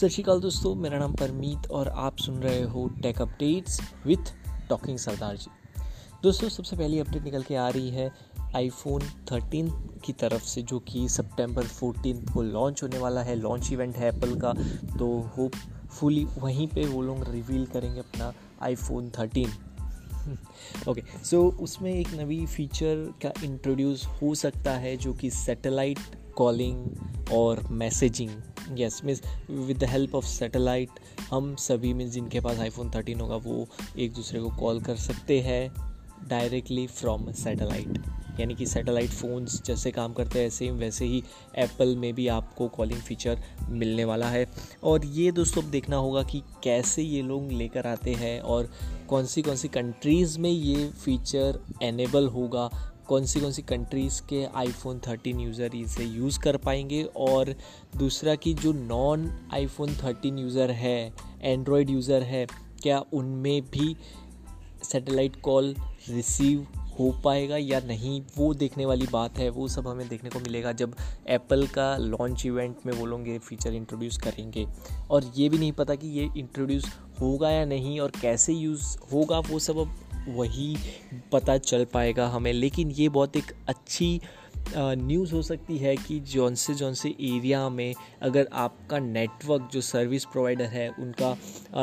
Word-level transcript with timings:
सत 0.00 0.08
श्रीकाल 0.08 0.40
दोस्तों, 0.40 0.74
मेरा 0.74 0.98
नाम 0.98 1.12
परमीत 1.12 1.70
और 1.70 1.88
आप 1.88 2.18
सुन 2.18 2.36
रहे 2.36 2.62
हो 2.62 2.86
tech 3.02 3.20
updates 3.22 3.80
with 4.06 4.32
talking 4.68 4.98
Sardar 4.98 5.36
ji. 5.36 5.50
दोस्तों, 6.22 6.48
सबसे 6.48 6.76
पहली 6.76 6.98
अपडेट 6.98 7.22
निकल 7.22 7.42
के 7.42 7.54
आ 7.54 7.68
रही 7.68 7.90
है 7.90 8.08
आईफोन 8.56 9.02
13 9.28 9.68
की 10.04 10.12
तरफ़ 10.12 10.42
से, 10.42 10.62
जो 10.62 10.78
कि 10.78 11.08
सितंबर 11.08 11.66
14 11.66 12.32
को 12.34 12.42
लॉन्च 12.42 12.82
होने 12.82 12.98
वाला 12.98 13.22
है। 13.22 13.34
लॉन्च 13.36 13.72
इवेंट 13.72 13.96
है 13.96 14.08
एप्पल 14.08 14.34
का 14.34 14.52
तो 14.98 15.10
होप 15.36 15.52
फुली 15.90 16.24
वहीं 16.24 16.68
पे 16.68 16.86
वो 16.86 17.02
लोग 17.02 17.30
रिवील 17.30 17.66
करेंगे 17.66 18.00
अपना 18.00 18.32
आईफोन 18.62 19.10
13 19.10 20.88
ओके 20.88 21.02
सो 21.24 21.50
so 21.50 21.58
उसमें 21.60 21.92
एक 21.94 22.14
नवी 22.14 22.46
फीचर 22.46 23.12
का 23.22 23.32
इंट्रोड्यूस 23.44 24.06
हो 24.22 24.34
सकता 24.34 24.72
है, 24.72 24.96
जो 24.96 25.12
कि 25.12 25.30
सैटेलाइट 25.30 25.98
कॉलिंग 26.36 26.86
और 27.32 27.68
messaging 27.70 28.30
yes 28.80 29.00
means 29.04 29.22
with 29.50 29.78
the 29.78 29.84
help 29.84 30.14
of 30.14 30.24
satellite 30.24 30.88
हम 31.30 31.56
सभी 31.56 31.94
मीन्स 31.94 32.12
जिनके 32.12 32.40
पास 32.40 32.58
आईफोन 32.58 32.90
थर्टीन 32.90 33.20
होगा, 33.20 33.36
वो 33.36 33.68
एक 33.98 34.12
दूसरे 34.12 34.40
को 34.40 34.50
कॉल 34.50 34.80
कर 34.80 34.96
सकते 34.96 35.40
हैं 35.40 35.72
डायरेक्टली 36.28 36.86
फ्रॉम 36.86 37.32
सैटेलाइट 37.32 37.98
यानी 38.40 38.54
कि 38.54 38.66
सैटेलाइट 38.66 39.10
फ़ोन्स 39.10 39.62
जैसे 39.62 39.90
काम 39.90 40.12
करते 40.12 40.40
हैं 40.40 40.50
सेम 40.50 40.74
वैसे 40.74 41.04
ही 41.04 41.24
एप्पल 41.58 41.96
में 41.96 42.14
भी 42.14 42.28
आपको 42.28 42.68
कॉलिंग 42.68 43.00
फीचर 43.00 43.42
मिलने 43.68 44.04
वाला 44.04 44.28
है। 44.28 44.46
और 44.84 45.04
ये 45.04 45.32
दोस्तों 45.32 45.62
अब 45.62 45.70
देखना 45.70 45.96
होगा 45.96 46.22
कि 46.22 46.42
कैसे 46.64 47.02
ये 47.02 47.22
लोग 47.22 47.52
लेकर 47.52 47.86
आते 47.86 48.12
हैं 48.12 48.40
और 48.40 48.70
कौन 49.08 49.26
सी 49.26 49.42
कौन 49.42 49.56
सी 49.56 49.68
कंट्रीज़ 49.68 50.38
में 50.38 50.50
ये 50.50 50.88
फीचर 50.88 51.60
एनेबल 51.82 52.26
होगा 52.26 52.70
कौन 53.10 53.24
सी 53.26 53.40
कौन 53.40 53.52
सी 53.52 53.62
कंट्रीज़ 53.62 54.20
के 54.22 54.44
आईफोन 54.44 54.98
थर्टीन 54.98 55.40
यूज़र 55.40 55.74
इसे 55.74 56.04
यूज़ 56.04 56.38
कर 56.40 56.56
पाएँगे? 56.56 57.02
और 57.02 57.54
दूसरा 57.96 58.34
कि 58.34 58.52
जो 58.54 58.72
नॉन 58.72 59.30
आईफोन 59.54 59.94
थर्टीन 59.94 60.38
यूज़र 60.38 60.70
है 60.70 61.12
एंड्रॉयड 61.42 61.90
यूज़र 61.90 62.22
है, 62.22 62.46
क्या 62.82 62.98
उनमें 63.12 63.62
भी 63.62 63.96
सैटेलाइट 64.82 65.40
कॉल 65.40 65.74
रिसीव 66.08 66.66
हो 66.98 67.10
पाएगा 67.24 67.56
या 67.56 67.80
नहीं? 67.80 68.20
वो 68.36 68.52
देखने 68.54 68.86
वाली 68.86 69.06
बात 69.12 69.38
है, 69.38 69.48
वो 69.48 69.68
सब 69.68 69.88
हमें 69.88 70.08
देखने 70.08 70.30
को 70.30 70.40
मिलेगा 70.40 70.72
जब 70.72 70.94
एप्पल 71.28 71.66
का 71.66 71.96
लॉन्च 71.96 72.46
इवेंट 72.46 72.86
में 72.86 72.92
वो 72.92 73.06
लोग 73.06 73.28
ये 73.28 73.38
फीचर 73.38 73.74
इंट्रोड्यूस 73.74 74.18
करेंगे। 74.18 74.66
और 75.10 75.32
ये 75.36 75.48
भी 75.48 75.58
नहीं 75.58 75.72
पता 75.72 75.94
कि 75.94 76.08
ये 76.08 76.28
इंट्रोड्यूस 76.36 76.86
होगा 77.20 77.50
या 77.50 77.64
नहीं 77.64 78.00
और 78.00 78.12
कैसे 78.22 78.52
यूज़ 78.52 78.96
होगा 79.12 79.38
वो 79.40 79.58
सब 79.58 79.78
अब 79.78 79.96
वही 80.30 80.76
पता 81.32 81.56
चल 81.58 81.84
पाएगा 81.84 82.26
हमें। 82.28 82.52
लेकिन 82.52 82.90
ये 82.90 83.08
बहुत 83.10 83.36
एक 83.36 83.52
अच्छी 83.68 84.20
न्यूज़ 84.76 85.32
हो 85.34 85.40
सकती 85.42 85.76
है 85.78 85.94
कि 85.96 86.18
जौन 86.22 86.54
से 86.54 86.74
जौन 86.74 86.94
से 86.94 87.08
एरिया 87.08 87.68
में 87.68 87.94
अगर 88.22 88.48
आपका 88.54 88.98
नेटवर्क 88.98 89.68
जो 89.72 89.80
सर्विस 89.80 90.24
प्रोवाइडर 90.24 90.64
है, 90.64 90.88
उनका 90.90 91.36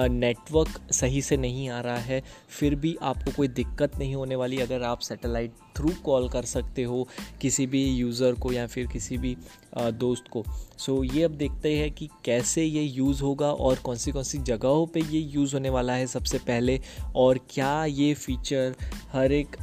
नेटवर्क 0.07 0.79
सही 0.93 1.21
से 1.21 1.37
नहीं 1.37 1.69
आ 1.69 1.79
रहा 1.81 1.97
है, 1.97 2.21
फिर 2.49 2.75
भी 2.75 2.95
आपको 3.01 3.31
कोई 3.31 3.47
दिक्कत 3.49 3.97
नहीं 3.99 4.15
होने 4.15 4.35
वाली। 4.35 4.59
अगर 4.59 4.83
आप 4.83 4.99
सैटेलाइट 4.99 5.53
थ्रू 5.77 5.89
कॉल 6.05 6.29
कर 6.29 6.45
सकते 6.45 6.83
हो 6.83 7.07
किसी 7.41 7.65
भी 7.67 7.83
यूज़र 7.85 8.33
को 8.33 8.51
या 8.51 8.67
फिर 8.67 8.87
किसी 8.87 9.17
भी 9.17 9.35
दोस्त 9.77 10.27
को। 10.27 10.43
सो 10.77 10.95
so, 10.95 11.15
ये 11.15 11.23
अब 11.23 11.31
देखते 11.31 11.75
हैं 11.77 11.91
कि 11.91 12.09
कैसे 12.25 12.63
ये 12.63 12.83
यूज़ 12.83 13.21
होगा 13.23 13.51
और 13.51 13.75
कौन 13.75 13.95
सी 13.95 14.11
कौन 14.11 14.23
सी 14.23 14.37
जगहों 14.37 14.85
पे 14.87 15.01
ये 15.01 15.19
यूज़ 15.33 15.53
होने 15.53 15.69
वाला 15.69 15.93
है 15.93 16.07
सबसे 16.07 16.37
पहले 16.39 16.79
और 17.15 17.39
क्या 17.49 17.85
ये 17.85 18.13
फ़ीचर 18.13 18.75
हर 19.13 19.31
एक 19.31 19.55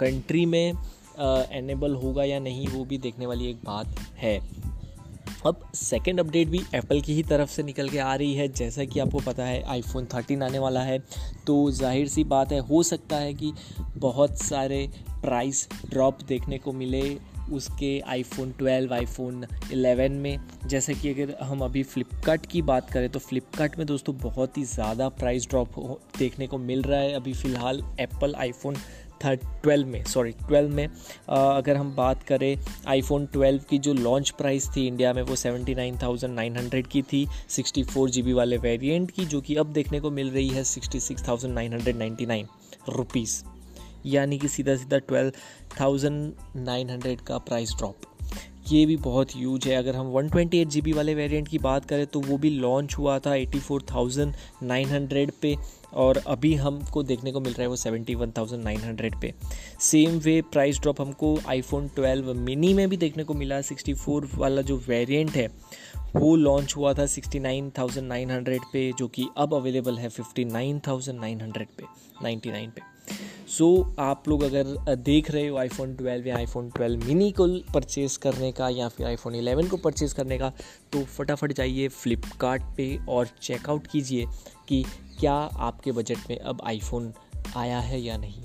कंट्री 0.00 0.46
में 0.46 0.72
एनेबल 1.18 1.94
होगा 1.94 2.24
या 2.24 2.38
नहीं 2.40 2.66
वो 2.68 2.84
भी 2.84 2.98
देखने 2.98 3.26
वाली 3.26 3.50
एक 3.50 3.64
बात 3.64 4.00
है। 4.18 4.38
अब 5.46 5.60
सेकेंड 5.74 6.20
अपडेट 6.20 6.48
भी 6.48 6.60
एप्पल 6.74 7.00
की 7.00 7.14
ही 7.14 7.22
तरफ़ 7.22 7.50
से 7.50 7.62
निकल 7.62 7.88
के 7.88 7.98
आ 7.98 8.14
रही 8.14 8.34
है। 8.34 8.48
जैसा 8.48 8.84
कि 8.84 9.00
आपको 9.00 9.18
पता 9.18 9.44
है 9.44 9.62
आईफोन 9.62 10.06
13 10.06 10.42
आने 10.42 10.58
वाला 10.58 10.80
है। 10.82 10.98
तो 11.46 11.70
ज़ाहिर 11.70 12.08
सी 12.08 12.24
बात 12.24 12.52
है 12.52 12.58
हो 12.60 12.82
सकता 12.82 13.16
है 13.16 13.32
कि 13.34 13.52
बहुत 13.96 14.42
सारे 14.42 14.88
प्राइस 15.22 15.68
ड्रॉप 15.90 16.22
देखने 16.22 16.58
को 16.58 16.72
मिले 16.72 17.02
उसके 17.52 17.98
आईफोन 18.08 18.52
12 18.52 18.92
आईफोन 18.92 19.44
11 19.72 20.16
में। 20.18 20.38
जैसे 20.66 20.94
कि 20.94 21.12
अगर 21.12 21.34
हम 21.42 21.60
अभी 21.60 21.82
फ़्लिपकार्ट 21.82 22.46
की 22.46 22.62
बात 22.62 22.90
करें 22.90 23.08
तो 23.08 23.18
फ़्लिपकार्ट 23.18 23.78
में 23.78 23.86
दोस्तों 23.86 24.16
बहुत 24.18 24.58
ही 24.58 24.64
ज़्यादा 24.66 25.08
प्राइस 25.10 25.48
ड्रॉप 25.48 25.78
देखने 26.18 26.46
को 26.46 26.58
मिल 26.60 26.82
रहा 26.82 27.00
है 27.00 27.12
अभी 27.14 27.32
फ़िलहाल 27.34 27.82
एप्पल 28.00 28.34
आईफोन 28.34 28.76
थर्ड 29.24 29.40
ट्वेल्व 29.62 29.88
में 29.88 30.04
सॉरी 30.04 30.30
ट्वेल्व 30.38 30.70
में। 30.74 30.86
आ, 31.30 31.36
अगर 31.36 31.76
हम 31.76 31.94
बात 31.96 32.22
करें 32.22 32.56
आईफोन 32.88 33.26
ट्वेल्व 33.26 33.62
की 33.70 33.78
जो 33.78 33.94
लॉन्च 33.94 34.30
प्राइस 34.30 34.68
थी 34.76 34.86
इंडिया 34.86 35.12
में 35.12 35.22
वो 35.22 35.36
seventy 35.36 35.74
nine 35.74 35.98
thousand 36.02 36.34
nine 36.34 36.56
hundred 36.56 36.86
की 36.86 37.02
थी 37.02 37.26
सिक्सटी 37.48 37.82
फोर 37.84 38.10
जी 38.10 38.22
बी 38.22 38.32
वाले 38.32 38.56
वेरिएंट 38.58 39.10
की 39.10 39.26
जो 39.26 39.40
कि 39.40 39.56
अब 39.56 39.72
देखने 39.72 40.00
को 40.00 40.10
मिल 40.10 40.30
रही 40.30 40.48
है 40.48 40.64
सिक्सटी 40.64 41.00
सिक्स 41.00 41.28
यानी 44.06 44.38
कि 44.38 44.48
सीधा 44.48 44.76
सीधा 44.76 44.98
ट्वेल्व 44.98 45.32
थाउज़ेंड 45.80 46.32
नाइन 46.58 46.90
हंड्रेड 46.90 47.20
का 47.20 47.38
प्राइस 47.40 47.74
ड्रॉप 47.78 48.06
ये 48.68 48.84
भी 48.86 48.96
बहुत 48.96 49.34
यूज़ 49.36 49.68
है। 49.68 49.74
अगर 49.76 49.96
हम 49.96 50.06
one 50.06 50.28
twenty 50.30 50.58
eight 50.60 50.68
G 50.68 50.80
B 50.82 50.92
वाले 50.92 51.14
वेरिएंट 51.14 51.48
की 51.48 51.58
बात 51.58 51.84
करें 51.84 52.06
तो 52.06 52.20
वो 52.20 52.36
भी 52.38 52.50
लॉन्च 52.50 52.94
हुआ 52.98 53.18
था 53.18 53.34
eighty 53.34 53.58
four 53.58 53.82
thousand 53.90 54.34
nine 54.62 54.88
hundred 54.88 55.32
पे 55.42 55.54
और 55.94 56.22
अभी 56.26 56.54
हमको 56.54 57.02
देखने 57.02 57.32
को 57.32 57.40
मिल 57.40 57.52
रहा 57.52 57.62
है 57.62 57.68
वो 57.68 57.76
seventy 57.76 58.14
one 58.14 58.32
thousand 58.36 58.62
nine 58.64 58.80
hundred 58.80 59.14
पे। 59.20 59.32
सेम 59.80 60.18
वे 60.18 60.40
प्राइस 60.52 60.80
ड्रॉप 60.80 61.00
हमको 61.00 61.36
आईफोन 61.48 61.88
ट्वेल्व 61.88 62.32
मिनी 62.36 62.72
में 62.74 62.88
भी 62.88 62.96
देखने 62.96 63.24
को 63.24 63.34
मिला 63.34 63.60
सिक्सटी 63.62 63.94
फोर 63.94 64.28
वाला 64.34 64.62
जो 64.62 64.76
वेरिएंट 64.88 65.30
है, 65.30 65.48
वो 66.16 66.34
लॉन्च 66.36 66.76
हुआ 66.76 66.94
था 66.94 67.06
sixty 67.06 67.40
nine 67.40 67.72
thousand 67.78 68.06
nine 68.08 68.30
hundred 68.30 68.60
पे, 68.72 68.90
जो 68.98 69.08
कि 69.08 69.28
अब 69.36 69.54
अवेलेबल 69.54 69.98
है 69.98 70.08
fifty 70.08 70.44
nine 70.46 70.80
thousand 70.86 71.20
nine 71.20 71.40
hundred 71.40 71.68
पे 71.78 71.84
नाइन्टी 72.22 72.50
नाइन 72.50 72.70
पे। 72.70 72.89
सो 73.50 73.66
so, 73.76 73.98
आप 73.98 74.28
लोग 74.28 74.42
अगर 74.42 74.94
देख 74.96 75.30
रहे 75.30 75.46
हो 75.48 75.56
आईफोन 75.56 75.96
12 75.96 76.26
या 76.26 76.36
आईफोन 76.36 76.70
12 76.70 77.04
मिनी 77.04 77.30
को 77.32 77.46
परचेज़ 77.74 78.18
करने 78.18 78.52
का 78.52 78.68
या 78.68 78.88
फिर 78.88 79.06
आईफोन 79.06 79.34
11 79.34 79.68
को 79.68 79.76
परचेज़ 79.76 80.14
करने 80.14 80.38
का 80.38 80.52
तो 80.92 81.02
फटाफट 81.04 81.52
जाइए 81.52 81.88
फ्लिपकार्ट 81.88 82.62
पे 82.76 82.98
और 83.08 83.28
चेकआउट 83.42 83.86
कीजिए 83.86 84.26
कि 84.68 84.82
क्या 85.20 85.32
आपके 85.32 85.92
बजट 85.92 86.30
में 86.30 86.38
अब 86.38 86.62
आईफोन 86.64 87.12
आया 87.56 87.80
है 87.80 88.00
या 88.00 88.16
नहीं। 88.16 88.44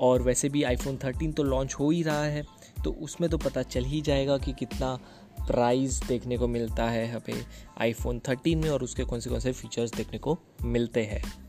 और 0.00 0.22
वैसे 0.22 0.48
भी 0.48 0.62
आईफोन 0.62 0.96
13 0.96 1.36
तो 1.36 1.42
लॉन्च 1.42 1.74
हो 1.74 1.90
ही 1.90 2.02
रहा 2.02 2.24
है 2.24 2.44
तो 2.84 2.92
उसमें 2.92 3.30
तो 3.30 3.38
पता 3.38 3.62
चल 3.62 3.84
ही 3.84 4.00
जाएगा 4.00 4.38
कि 4.38 4.52
कितना 4.52 4.98
प्राइस 5.46 6.02
देखने 6.08 6.38
को 6.38 6.48
मिलता 6.48 6.84
है 6.84 7.06
हमें 7.12 7.46
आईफोन 7.80 8.20
13 8.20 8.56
में 8.56 8.70
और 8.70 8.82
उसके 8.82 9.04
कौन 9.04 9.20
से 9.20 9.30
कौन 9.30 9.40
से 9.40 9.52
फीचर्स 9.52 9.94
देखने 9.94 10.18
को 10.18 10.38
मिलते 10.64 11.02
हैं। 11.02 11.43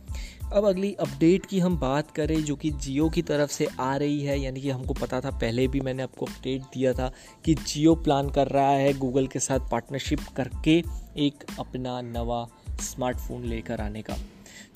अब 0.54 0.66
अगली 0.66 0.94
अपडेट 0.94 1.46
की 1.46 1.60
हम 1.60 1.78
बात 1.78 2.12
करें, 2.12 2.44
जो 2.44 2.56
कि 2.56 2.70
जियो 2.72 3.10
की 3.10 3.22
तरफ़ 3.22 3.52
से 3.52 3.68
आ 3.80 3.96
रही 3.96 4.22
है। 4.22 4.40
यानी 4.40 4.62
कि 4.62 4.70
हमको 4.70 4.94
पता 4.94 5.22
था, 5.22 5.30
पहले 5.30 5.68
भी 5.68 5.80
मैंने 5.80 6.04
आपको 6.04 6.26
अपडेट 6.26 6.62
दिया 6.62 6.94
था 6.94 7.12
कि 7.46 7.54
जियो 7.54 7.96
प्लान 7.96 8.30
कर 8.30 8.48
रहा 8.48 8.70
है 8.70 8.94
गूगल 8.94 9.28
के 9.28 9.40
साथ 9.40 9.70
पार्टनरशिप 9.72 10.20
करके 10.36 10.84
एक 11.18 11.44
अपना 11.60 12.02
नवा 12.02 12.48
स्मार्टफ़ोन 12.82 13.44
लेकर 13.44 13.82
आने 13.82 14.02
का, 14.02 14.18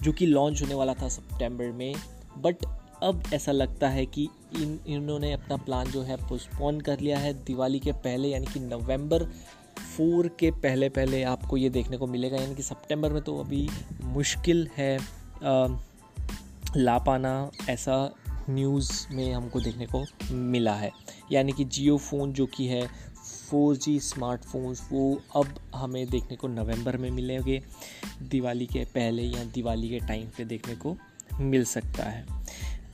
जो 0.03 0.11
कि 0.11 0.25
लॉन्च 0.25 0.61
होने 0.61 0.75
वाला 0.75 0.93
था 0.93 1.09
सितंबर 1.09 1.71
में। 1.71 1.93
बट 2.37 2.65
अब 3.03 3.23
ऐसा 3.33 3.51
लगता 3.51 3.89
है 3.89 4.05
कि 4.05 4.27
इन, 4.55 4.79
इन्होंने 4.87 5.31
अपना 5.33 5.57
प्लान 5.57 5.87
जो 5.87 6.01
है 6.01 6.15
पोस्टपोन 6.17 6.81
कर 6.81 6.99
लिया 6.99 7.19
है। 7.19 7.33
दिवाली 7.43 7.79
के 7.79 7.91
पहले, 7.91 8.27
यानी 8.27 8.45
कि 8.45 8.59
नवंबर 8.59 9.23
फोर 9.97 10.27
के 10.39 10.51
पहले 10.51 10.89
पहले 10.89 11.23
आपको 11.23 11.57
ये 11.57 11.69
देखने 11.69 11.97
को 11.97 12.07
मिलेगा। 12.07 12.37
यानी 12.37 12.55
कि 12.55 12.63
सितंबर 12.63 13.13
में 13.13 13.21
तो 13.21 13.37
अभी 13.37 13.69
मुश्किल 14.03 14.67
है 14.77 15.18
ला 16.77 16.97
पाना 16.97 17.51
ऐसा 17.69 18.13
न्यूज़ 18.49 19.07
में 19.11 19.33
हमको 19.33 19.59
देखने 19.59 19.85
को 19.85 20.05
मिला 20.31 20.75
है। 20.75 20.91
यानी 21.31 21.51
कि 21.51 21.65
जियो 21.65 21.97
फ़ोन 21.97 22.33
जो 22.33 22.45
कि 22.45 22.67
है 22.67 22.87
फोर 23.49 23.75
जी 23.75 23.99
स्मार्टफोन्स 23.99 24.89
वो 24.91 25.21
अब 25.35 25.47
हमें 25.75 26.09
देखने 26.09 26.37
को 26.37 26.47
नवंबर 26.47 26.97
में 26.97 27.11
मिलेंगे। 27.11 27.63
दिवाली 28.21 28.65
के 28.65 28.85
पहले 28.85 29.23
या 29.23 29.43
दिवाली 29.43 29.89
के 29.89 29.99
टाइम 29.99 30.27
पे 30.37 30.45
देखने 30.45 30.75
को 30.75 30.95
मिल 31.39 31.65
सकता 31.65 32.03
है। 32.03 32.25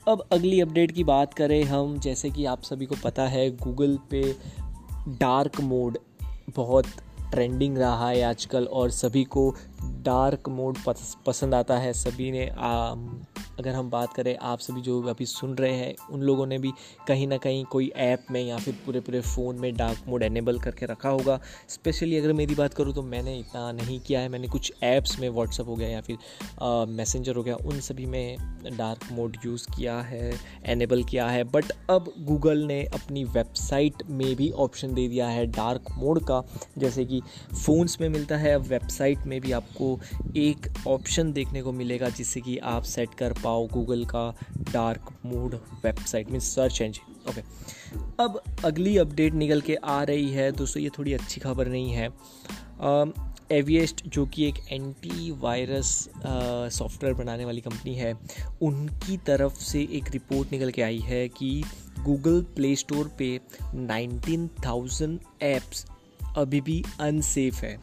अब 0.08 0.28
अगली 0.32 0.60
अपडेट 0.60 0.92
की 0.92 1.04
बात 1.04 1.34
करें 1.34 1.64
हम, 1.64 1.98
जैसे 1.98 2.30
कि 2.30 2.44
आप 2.44 2.62
सभी 2.62 2.86
को 2.86 2.94
पता 3.04 3.28
है 3.28 3.56
गूगल 3.56 3.98
पे 4.10 4.36
डार्क 5.08 5.60
मोड 5.60 5.98
बहुत 6.56 6.86
ट्रेंडिंग 7.30 7.78
रहा 7.78 8.08
है 8.08 8.22
आजकल 8.22 8.64
और 8.64 8.90
सभी 8.90 9.24
को 9.24 9.54
डार्क 9.84 10.48
मोड 10.48 10.78
पसंद 11.26 11.54
आता 11.54 11.78
है। 11.78 11.92
सभी 11.92 12.30
ने 12.30 12.50
अगर 13.58 13.74
हम 13.74 13.88
बात 13.90 14.12
करें, 14.12 14.36
आप 14.38 14.58
सभी 14.58 14.80
जो 14.80 15.00
अभी 15.02 15.26
सुन 15.26 15.54
रहे 15.54 15.72
हैं, 15.72 15.94
उन 16.10 16.22
लोगों 16.22 16.46
ने 16.46 16.58
भी 16.58 16.72
कहीं 17.08 17.26
ना 17.26 17.36
कहीं 17.38 17.64
कोई 17.64 17.90
ऐप 17.96 18.26
में 18.30 18.40
या 18.42 18.56
फिर 18.58 18.74
पूरे 18.86 19.00
पूरे 19.00 19.20
फ़ोन 19.22 19.58
में 19.60 19.74
डार्क 19.76 20.08
मोड 20.08 20.22
एनेबल 20.22 20.58
करके 20.58 20.86
रखा 20.86 21.08
होगा। 21.08 21.38
स्पेशली 21.68 22.16
अगर 22.16 22.32
मेरी 22.32 22.54
बात 22.54 22.74
करूँ 22.74 22.94
तो 22.94 23.02
मैंने 23.04 23.38
इतना 23.38 23.70
नहीं 23.72 23.98
किया 24.00 24.20
है। 24.20 24.28
मैंने 24.28 24.48
कुछ 24.48 24.72
ऐप्स 24.82 25.18
में 25.20 25.28
व्हाट्सअप 25.28 25.68
हो 25.68 25.76
गया 25.76 25.88
या 25.88 26.00
फिर 26.00 26.86
मैसेंजर 26.88 27.36
हो 27.36 27.42
गया, 27.42 27.56
उन 27.56 27.80
सभी 27.80 28.06
में 28.06 28.36
डार्क 28.76 29.08
मोड 29.12 29.36
यूज़ 29.44 29.66
किया 29.76 29.98
है, 30.00 30.32
एनेबल 30.66 31.04
किया 31.04 31.26
है। 31.28 31.44
बट 31.46 31.72
अब 31.90 32.12
गूगल 32.20 32.58
ने 32.58 32.82
अपनी 32.84 33.24
वेबसाइट 33.26 34.02
में 34.10 34.34
भी 34.36 34.50
ऑप्शन 34.58 34.94
दे 34.94 35.06
दिया 35.08 35.28
है 35.28 35.46
डार्क 35.48 35.90
मोड 35.98 36.22
का। 36.24 36.42
जैसे 36.78 37.04
कि 37.04 37.20
फ़ोन्स 37.54 38.00
में 38.00 38.08
मिलता 38.08 38.36
है 38.36 38.54
अब 38.54 38.66
वेबसाइट 38.66 39.26
में 39.26 39.40
भी 39.40 39.52
आपको 39.52 39.98
एक 40.36 40.68
ऑप्शन 40.88 41.32
देखने 41.32 41.62
को 41.62 41.72
मिलेगा, 41.72 42.08
जिससे 42.10 42.40
कि 42.40 42.58
आप 42.58 42.82
सेट 42.84 43.14
कर 43.14 43.32
पाओ 43.46 43.66
गूगल 43.68 44.04
का 44.04 44.24
डार्क 44.72 45.12
मोड 45.26 45.54
वेबसाइट 45.84 46.30
में 46.30 46.40
सर्च 46.40 46.80
इंजिन 46.82 47.30
ओके 47.30 47.42
अब 48.24 48.40
अगली 48.64 48.96
अपडेट 48.98 49.34
निकल 49.34 49.60
के 49.60 49.74
आ 49.74 50.02
रही 50.02 50.30
है। 50.30 50.50
दोस्तों 50.52 50.82
ये 50.82 50.90
थोड़ी 50.98 51.12
अच्छी 51.12 51.40
खबर 51.40 51.68
नहीं 51.68 51.90
है। 51.90 52.08
एविएस्ट 53.50 54.02
जो 54.08 54.24
कि 54.26 54.46
एक 54.48 54.54
एंटी 54.68 55.30
वायरस 55.30 55.90
सॉफ्टवेयर 56.72 57.14
बनाने 57.14 57.44
वाली 57.44 57.60
कंपनी 57.60 57.94
है 57.94 58.12
उनकी 58.62 59.16
तरफ़ 59.16 59.60
से 59.62 59.82
एक 59.92 60.10
रिपोर्ट 60.10 60.52
निकल 60.52 60.70
के 60.70 60.82
आई 60.82 60.98
है 60.98 61.26
कि 61.28 61.50
गूगल 62.04 62.40
प्ले 62.56 62.74
स्टोर 62.76 63.10
पे 63.18 63.28
19,000 63.74 65.16
ऐप्स 65.42 65.84
अभी 66.36 66.60
भी 66.60 66.82
अनसेफ 67.00 67.62
है। 67.62 67.76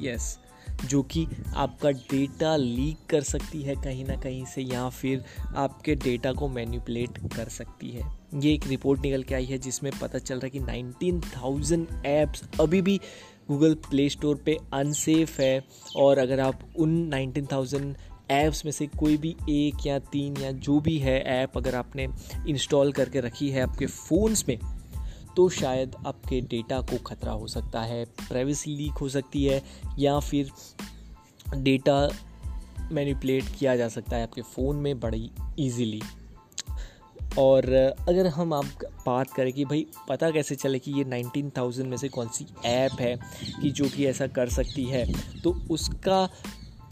यस 0.00 0.38
yes, 0.38 0.49
जो 0.84 1.02
कि 1.02 1.26
आपका 1.54 1.90
डेटा 1.90 2.56
लीक 2.56 2.98
कर 3.10 3.22
सकती 3.22 3.62
है 3.62 3.74
कहीं 3.74 4.04
ना 4.04 4.16
कहीं 4.16 4.44
से 4.44 4.62
या 4.62 4.88
फिर 4.88 5.24
आपके 5.56 5.94
डेटा 5.94 6.32
को 6.32 6.48
मैनिपुलेट 6.48 7.18
कर 7.36 7.48
सकती 7.48 7.90
है। 7.90 8.18
ये 8.34 8.54
एक 8.54 8.66
रिपोर्ट 8.66 9.00
निकल 9.00 9.22
के 9.22 9.34
आई 9.34 9.44
है 9.44 9.58
जिसमें 9.58 9.92
पता 10.02 10.18
चल 10.18 10.40
रहा 10.40 10.46
है 10.46 10.50
कि 10.50 10.60
19,000 10.60 12.06
ऐप्स 12.06 12.42
अभी 12.60 12.82
भी 12.82 13.00
गूगल 13.48 13.74
प्ले 13.74 14.08
स्टोर 14.08 14.36
पे 14.36 14.56
अनसेफ 14.72 15.40
है 15.40 15.64
और 15.96 16.18
अगर 16.18 16.40
आप 16.40 16.60
उन 16.78 17.10
19,000 17.14 17.94
ऐप्स 18.30 18.64
में 18.64 18.72
से 18.72 18.86
कोई 18.86 19.16
भी 19.16 19.36
एक 19.50 19.86
या 19.86 19.98
तीन 19.98 20.36
या 20.36 20.50
जो 20.50 20.80
भी 20.80 20.98
है 20.98 21.20
ऐप 21.22 21.56
अगर 21.56 21.74
आपने 21.74 22.08
इंस्टॉल 22.48 22.92
करके 22.92 23.20
रखी 23.20 23.50
है 23.50 23.62
आपके 23.62 23.86
फ़ोन्स 23.86 24.44
में 24.48 24.58
तो 25.36 25.48
शायद 25.48 25.96
आपके 26.06 26.40
डेटा 26.40 26.80
को 26.80 26.98
ख़तरा 26.98 27.32
हो 27.32 27.46
सकता 27.46 27.82
है 27.82 28.04
प्राइवेसी 28.04 28.76
लीक 28.76 28.92
हो 28.92 29.08
सकती 29.08 29.44
है 29.44 29.62
या 29.98 30.20
फिर 30.20 30.50
डेटा 31.54 32.08
मैनिपुलेट 32.92 33.44
किया 33.58 33.76
जा 33.76 33.88
सकता 33.88 34.16
है 34.16 34.22
आपके 34.22 34.42
फ़ोन 34.42 34.76
में 34.76 35.00
बड़ी 35.00 35.30
इजीली 35.58 36.02
और 37.38 37.74
अगर 38.08 38.26
हम 38.26 38.52
आप 38.54 38.64
बात 38.84 39.30
करें 39.30 39.52
कि 39.52 39.64
भाई 39.64 39.86
पता 40.08 40.30
कैसे 40.30 40.54
चले 40.54 40.78
कि 40.78 40.92
ये 40.92 41.04
19,000 41.04 41.86
में 41.86 41.96
से 41.96 42.08
कौन 42.08 42.28
सी 42.28 42.46
ऐप 42.64 42.92
है 43.00 43.16
कि 43.62 43.70
जो 43.70 43.88
कि 43.88 44.06
ऐसा 44.06 44.26
कर 44.26 44.48
सकती 44.48 44.84
है 44.84 45.12
तो 45.40 45.50
उसका 45.70 46.28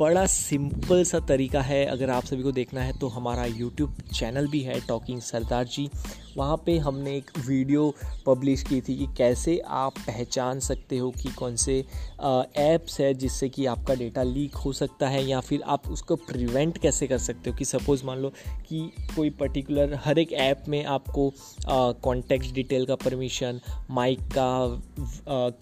बड़ा 0.01 0.27
सिंपल 0.27 1.05
सा 1.05 1.21
तरीका 1.21 1.63
है। 1.63 1.87
अगर 1.87 2.11
आप 2.11 2.25
सभी 2.25 2.43
को 2.43 2.53
देखना 2.53 2.81
है 2.81 2.99
तो 2.99 3.09
हमारा 3.09 3.45
यूट्यूब 3.45 3.97
चैनल 4.19 4.47
भी 4.47 4.61
है 4.61 4.81
टॉकिंग 4.81 5.21
सरदार 5.21 5.65
जी। 5.65 5.91
वहाँ 6.39 6.63
पे 6.67 6.79
हमने 6.79 7.17
एक 7.17 7.31
वीडियो 7.47 7.95
पब्लिश 8.27 8.63
की 8.63 8.81
थी 8.81 8.95
कि 8.99 9.07
कैसे 9.17 9.59
आप 9.59 9.93
पहचान 9.99 10.61
सकते 10.61 10.99
हो 10.99 11.11
कि 11.11 11.29
कौन 11.29 11.57
से 11.57 11.85
ऐप्स 12.57 13.01
है 13.01 13.15
जिससे 13.15 13.49
कि 13.49 13.67
आपका 13.67 13.95
डेटा 13.95 14.23
लीक 14.23 14.55
हो 14.55 14.73
सकता 14.73 15.09
है 15.09 15.25
या 15.25 15.41
फिर 15.41 15.63
आप 15.63 15.89
उसको 15.89 16.17
प्रिवेंट 16.17 16.79
कैसे 16.79 17.07
कर 17.07 17.19
सकते 17.19 17.51
हो 17.51 17.57
कि 17.57 17.65
सपोज़ 17.65 18.05
मान 18.05 18.19
लो 18.19 18.33
कि 18.69 18.93
कोई 19.17 19.31
पर्टिकुलर 19.31 20.01
हर 20.05 20.19
एक 20.19 20.33
ऐप 20.33 20.65
में 20.69 20.85
आपको 20.85 21.33
कॉन्टेक्ट 22.03 22.55
डिटेल 22.55 22.87
का 22.87 22.95
परमिशन 22.95 23.61
माइक 23.91 24.19
का 24.39 24.83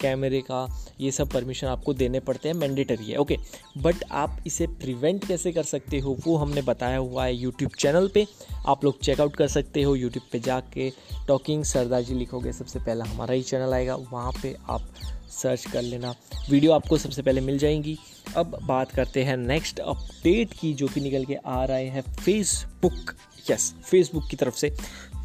कैमरे 0.01 0.41
का 0.41 0.87
ये 1.01 1.11
सब 1.11 1.29
परमिशन 1.29 1.67
आपको 1.67 1.93
देने 1.93 2.19
पड़ते 2.19 2.49
हैं 2.49 2.55
मैंडेटरी 2.55 3.05
है 3.05 3.17
ओके 3.17 3.37
बट 3.77 3.95
आप 4.11 4.43
इसे 4.47 4.67
प्रिवेंट 4.67 5.27
कैसे 5.27 5.51
कर 5.51 5.63
सकते 5.63 5.99
हो 5.99 6.17
वो 6.27 6.37
हमने 6.37 6.61
बताया 6.61 6.97
हुआ 6.97 7.25
है 7.25 7.35
यूट्यूब 7.35 7.71
चैनल 7.79 8.07
पे। 8.13 8.27
आप 8.67 8.83
लोग 8.83 8.99
चेकआउट 8.99 9.35
कर 9.35 9.47
सकते 9.47 9.81
हो 9.81 9.95
यूट्यूब 9.95 10.23
पे 10.31 10.39
जाके 10.67 10.91
टॉकिंग 11.27 11.63
सरदार 11.63 12.01
जी 12.01 12.13
लिखोगे, 12.13 12.53
सबसे 12.53 12.79
पहला 12.79 13.05
हमारा 13.05 13.33
ही 13.33 13.41
चैनल 13.41 13.73
आएगा, 13.73 13.95
वहाँ 13.95 14.31
पे 14.41 14.55
आप 14.69 14.81
सर्च 15.29 15.65
कर 15.65 15.81
लेना। 15.81 16.13
वीडियो 16.49 16.71
आपको 16.71 16.97
सबसे 16.97 17.21
पहले 17.21 17.41
मिल 17.41 17.57
जाएँगी। 17.57 17.97
अब 18.37 18.59
बात 18.63 18.91
करते 18.91 19.23
हैं 19.23 19.37
नेक्स्ट 19.37 19.79
अपडेट 19.79 20.53
की, 20.53 20.73
जो 20.73 20.87
कि 20.87 21.01
निकल 21.01 21.25
के 21.25 21.35
आ 21.35 21.63
रहे 21.65 21.87
हैं 21.87 22.01
फेसबुक 22.15 23.15
यस 23.51 23.73
फेसबुक 23.83 24.27
की 24.29 24.37
तरफ़ 24.37 24.55
से। 24.55 24.69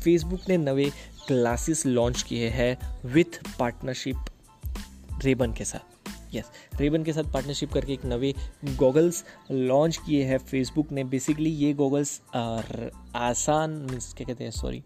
फेसबुक 0.05 0.41
ने 0.49 0.57
नए 0.57 0.91
क्लासेस 1.27 1.87
लॉन्च 1.87 2.23
किए 2.23 2.49
हैं 2.49 3.01
विथ 3.05 3.41
पार्टनरशिप 3.59 4.17
रेबन 5.25 5.53
के 5.53 5.65
साथ। 5.65 5.91
यस 6.35 6.45
रेबन 6.81 7.03
के 7.05 7.13
साथ 7.13 7.33
पार्टनरशिप 7.33 7.73
करके 7.73 7.93
एक 7.93 8.05
नवे 8.05 8.35
गॉगल्स 8.65 9.25
लॉन्च 9.51 9.97
किए 9.97 10.25
हैं 10.25 10.39
फेसबुक 10.39 10.93
ने। 10.93 11.05
बेसिकली 11.05 11.51
ये 11.51 11.73
गॉगल्स 11.73 12.21
आसान 13.15 13.71
मीन्स 13.91 14.13
क्या 14.15 14.27
कहते 14.27 14.45
हैं? 14.45 14.51
सॉरी 14.51 14.83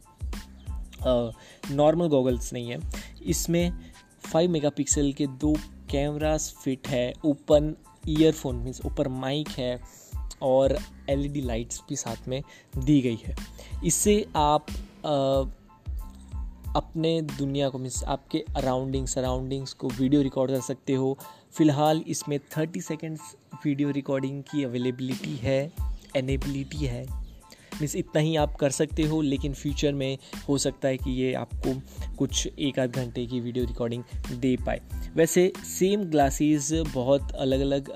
नॉर्मल 1.06 2.08
गॉगल्स 2.08 2.53
नहीं 2.53 2.70
है। 2.70 2.79
इसमें 3.26 3.73
फाइव 4.32 4.50
मेगापिक्सल 4.50 5.12
के 5.12 5.26
दो 5.26 5.55
कैमरास 5.91 6.55
फिट 6.64 6.88
है 6.88 7.12
ओपन 7.25 7.75
ईयरफोन 8.08 8.56
मीन्स 8.56 8.81
ऊपर 8.87 9.08
माइक 9.08 9.49
है 9.49 9.79
और 10.43 10.79
एलईडी 11.11 11.41
लाइट्स 11.41 11.82
भी 11.88 11.97
साथ 11.97 12.29
में 12.29 12.43
दी 12.79 13.00
गई 13.00 13.19
है। 13.25 13.35
इससे 13.85 14.25
आप 14.37 14.67
आ, 15.06 15.44
अपने 16.76 17.20
दुनिया 17.23 17.69
को 17.69 17.79
मीन्स 17.79 18.03
आपके 18.05 18.44
अराउंडिंग 18.56 19.06
सराउंडिंग्स 19.06 19.73
को 19.73 19.88
वीडियो 19.88 20.23
रिकॉर्ड 20.23 20.50
कर 20.50 20.61
सकते 20.61 20.94
हो। 20.94 21.17
फ़िलहाल 21.53 22.03
इसमें 22.06 22.38
थर्टी 22.56 22.81
सेकेंड्स 22.81 23.35
वीडियो 23.64 23.91
रिकॉर्डिंग 23.91 24.43
की 24.43 24.64
अवेलेबिलिटी 24.64 25.37
है 25.37 25.61
एनेबिलिटी 26.17 26.87
है। 26.87 27.25
मीन्स 27.81 27.96
इतना 27.96 28.20
ही 28.20 28.34
आप 28.37 28.55
कर 28.56 28.70
सकते 28.70 29.02
हो, 29.02 29.20
लेकिन 29.23 29.52
फ्यूचर 29.55 29.93
में 29.94 30.19
हो 30.49 30.58
सकता 30.58 30.88
है 30.88 30.96
कि 30.96 31.11
ये 31.12 31.32
आपको 31.34 31.75
कुछ 32.19 32.46
एक 32.49 32.78
आध 32.78 32.96
घंटे 32.96 33.26
की 33.26 33.40
वीडियो 33.40 33.64
रिकॉर्डिंग 33.64 34.02
दे 34.32 34.56
पाए। 34.56 34.81
वैसे 35.17 35.52
सेम 35.67 36.05
ग्लासेस 36.06 36.73
बहुत 36.94 37.32
अलग 37.37 37.61
अलग 37.61 37.93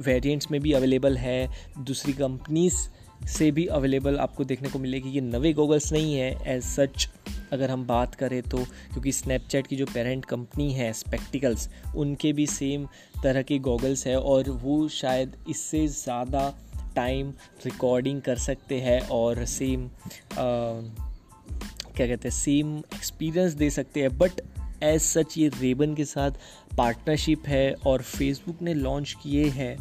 वेरिएंट्स 0.00 0.50
में 0.50 0.60
भी 0.60 0.72
अवेलेबल 0.72 1.16
है। 1.16 1.48
दूसरी 1.78 2.12
कंपनीज़ 2.12 2.86
से 3.28 3.50
भी 3.50 3.64
अवेलेबल 3.68 4.16
आपको 4.18 4.44
देखने 4.44 4.68
को 4.68 4.78
मिलेगी 4.78 5.10
ये 5.10 5.20
नवे 5.20 5.52
गॉगल्स 5.52 5.92
नहीं 5.92 6.14
है। 6.14 6.30
एज 6.46 6.62
सच 6.64 7.08
अगर 7.52 7.70
हम 7.70 7.86
बात 7.86 8.14
करें 8.14 8.40
तो 8.42 8.58
क्योंकि 8.58 9.12
स्नैपचैट 9.12 9.66
की 9.66 9.76
जो 9.76 9.86
पेरेंट 9.86 10.24
कंपनी 10.24 10.72
है 10.72 10.92
स्पेक्टिकल्स 10.92 11.68
उनके 11.96 12.32
भी 12.32 12.46
सेम 12.46 12.86
तरह 13.22 13.42
के 13.42 13.58
गॉगल्स 13.60 14.06
है 14.06 14.16
और 14.18 14.50
वो 14.62 14.76
शायद 14.90 15.36
इससे 15.48 15.86
ज़्यादा 15.88 16.48
टाइम 16.96 17.30
रिकॉर्डिंग 17.64 18.22
कर 18.22 18.38
सकते 18.38 18.80
हैं 18.80 19.00
और 19.08 19.44
सेम 19.44 19.88
क्या 21.96 22.06
कहते 22.06 22.28
हैं 22.28 22.30
सेम 22.30 22.78
एक्सपीरियंस 22.78 23.52
दे 23.52 23.70
सकते 23.70 24.00
हैं। 24.00 24.18
बट 24.18 24.40
एज 24.82 25.00
सच 25.00 25.38
ये 25.38 25.48
रेबन 25.48 25.94
के 25.94 26.04
साथ 26.04 26.30
पार्टनरशिप 26.76 27.46
है 27.46 27.74
और 27.86 28.02
फेसबुक 28.02 28.62
ने 28.62 28.74
लॉन्च 28.74 29.16
किए 29.22 29.48
हैं। 29.48 29.76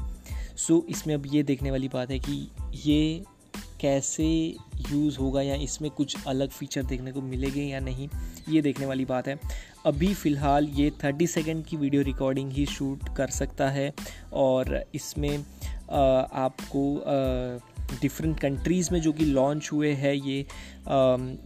सो 0.57 0.73
so, 0.73 0.89
इसमें 0.89 1.15
अब 1.15 1.23
ये 1.25 1.43
देखने 1.43 1.71
वाली 1.71 1.87
बात 1.87 2.11
है 2.11 2.19
कि 2.19 2.47
ये 2.85 3.23
कैसे 3.81 4.25
यूज़ 4.91 5.17
होगा 5.17 5.41
या 5.41 5.55
इसमें 5.55 5.91
कुछ 5.91 6.15
अलग 6.27 6.49
फीचर 6.49 6.83
देखने 6.83 7.11
को 7.11 7.21
मिलेंगे 7.21 7.63
या 7.63 7.79
नहीं 7.79 8.07
ये 8.49 8.61
देखने 8.61 8.85
वाली 8.85 9.05
बात 9.05 9.27
है। 9.27 9.39
अभी 9.85 10.13
फ़िलहाल 10.13 10.67
ये 10.67 10.91
30 11.01 11.27
सेकंड 11.27 11.65
की 11.65 11.77
वीडियो 11.77 12.01
रिकॉर्डिंग 12.01 12.51
ही 12.51 12.65
शूट 12.65 13.15
कर 13.17 13.27
सकता 13.27 13.69
है 13.69 13.93
और 14.33 14.83
इसमें 14.95 15.45
आपको 16.33 17.03
डिफरेंट 18.01 18.39
कंट्रीज़ 18.39 18.89
में 18.91 19.01
जो 19.01 19.11
कि 19.13 19.25
लॉन्च 19.25 19.69
हुए 19.73 19.91
हैं 19.93 20.13
ये 20.13 20.45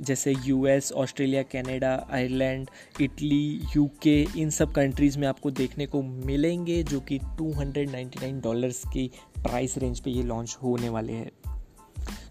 जैसे 0.02 0.34
US 0.46 0.92
Australia 0.92 1.44
Canada 1.44 2.08
Ireland 2.12 2.70
Italy 3.02 3.62
UK 3.76 4.28
इन 4.38 4.50
सब 4.50 4.72
कंट्रीज़ 4.72 5.20
में 5.20 5.28
आपको 5.28 5.52
देखने 5.52 5.86
को 5.86 6.02
मिलेंगे 6.02 6.84
जो 6.84 7.00
कि 7.00 7.20
299 7.20 8.44
डॉलर्स 8.44 8.84
की 8.88 9.12
प्राइस 9.38 9.78
रेंज 9.78 10.00
पे 10.00 10.12
ये 10.12 10.24
लॉन्च 10.24 10.58
होने 10.64 10.90
वाले 10.90 11.14
हैं। 11.14 11.32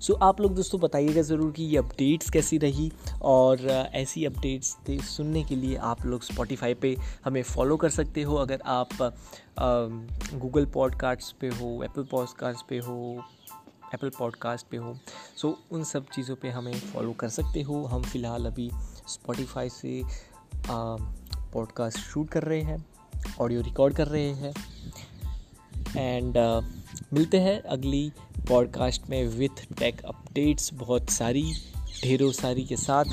सो 0.07 0.15
आप 0.23 0.41
लोग 0.41 0.55
दोस्तों 0.55 0.81
बताइएगा 0.81 1.23
ज़रूर 1.23 1.51
कि 1.53 1.65
ये 1.65 1.77
अपडेट्स 1.77 2.31
कैसी 2.31 2.59
रही 2.59 2.91
और 3.23 3.61
ऐसी 3.71 4.25
अपडेट्स 4.25 4.77
सुनने 5.07 5.43
के 5.45 5.57
लिए 5.57 5.77
आप 5.85 6.05
लोग 6.07 6.23
स्पॉटिफाई 6.23 6.75
पे 6.75 6.95
हमें 7.25 7.43
फॉलो 7.43 7.77
कर 7.77 7.91
सकते 7.91 8.23
हो। 8.23 8.37
अगर 8.37 8.61
आप 8.67 8.89
गूगल 10.35 10.67
पॉडकास्ट 10.67 11.37
पे 11.41 11.49
हो 11.49 11.71
एप्पल 11.85 12.05
पॉडकास्ट 12.11 12.67
पे 12.69 12.79
हो 12.79 13.25
एप्पल 13.95 14.11
पॉडकास्ट 14.19 14.67
पे 14.71 14.77
हो 14.77 14.95
सो 15.37 15.49
so, 15.49 15.73
उन 15.73 15.85
सब 15.85 16.07
चीज़ों 16.15 16.37
पे 16.37 16.51
हमें 16.51 16.73
फॉलो 16.75 17.13
कर 17.13 17.29
सकते 17.29 17.63
हो। 17.63 17.85
हम 17.85 18.03
फ़िलहाल 18.03 18.47
अभी 18.47 18.71
स्पॉटिफाई 19.09 19.69
से 19.69 20.01
पॉडकास्ट 20.67 21.99
शूट 21.99 22.29
कर 22.29 22.43
रहे 22.43 22.61
हैं 22.63 22.85
ऑडियो 23.41 23.61
रिकॉर्ड 23.63 23.97
कर 23.97 24.09
रहे 24.09 24.31
हैं। 24.35 24.55
एंड 25.97 26.37
uh, 26.37 26.63
मिलते 27.13 27.39
हैं 27.41 27.61
अगली 27.63 28.11
पॉडकास्ट 28.49 29.11
में 29.11 29.29
विथ 29.29 29.79
टेक 29.79 30.01
अपडेट्स 30.01 30.75
बहुत 30.75 31.11
सारी 31.11 31.53
ढेरों 32.05 32.33
सारी 32.33 32.65
के 32.65 32.77
साथ। 32.77 33.05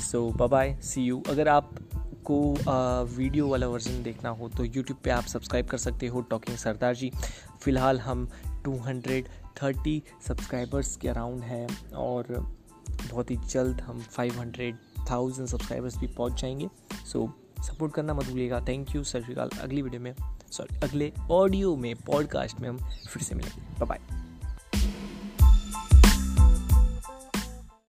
सो 0.00 0.48
बाय 0.48 0.78
सी 0.82 1.02
यू 1.02 1.22
अगर 1.28 1.48
आप 1.48 1.70
को 2.24 2.56
वीडियो 3.16 3.48
वाला 3.48 3.66
वर्जन 3.68 4.02
देखना 4.02 4.28
हो 4.28 4.48
तो 4.48 4.64
यूट्यूब 4.64 4.98
पे 5.04 5.10
आप 5.10 5.24
सब्सक्राइब 5.24 5.66
कर 5.66 5.78
सकते 5.78 6.06
हो 6.06 6.20
टॉकिंग 6.20 6.56
सरदार 6.56 6.94
जी। 6.94 7.10
फ़िलहाल 7.60 8.00
हम 8.00 8.28
230 8.68 10.00
सब्सक्राइबर्स 10.28 10.96
के 10.96 11.08
अराउंड 11.08 11.42
हैं 11.42 11.92
और 11.92 12.56
बहुत 13.10 13.30
ही 13.30 13.36
जल्द 13.36 13.80
हम 13.80 14.04
500,000 14.18 15.46
सब्सक्राइबर्स 15.46 15.98
भी 15.98 16.06
पहुँच 16.06 16.40
जाएँगे। 16.40 16.68
सो 17.12 17.32
so, 17.58 17.64
सपोर्ट 17.64 17.94
करना 17.94 18.14
मत 18.14 18.24
भूलिएगा। 18.24 18.60
थैंक 18.60 18.94
यू 18.96 19.04
सत 19.04 19.20
श्रीकाल। 19.20 19.48
अगली 19.48 19.82
वीडियो 19.82 20.02
में 20.02 20.14
सॉरी 20.50 20.76
अगले 20.76 21.12
ऑडियो 21.30 21.76
में 21.76 21.96
पॉडकास्ट 21.96 22.60
में 22.60 22.68
हम 22.68 22.78
फिर 23.08 23.22
से 23.22 23.34
मिलेंगे। 23.34 23.84
बाय 23.84 24.00